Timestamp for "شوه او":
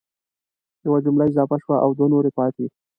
1.63-1.89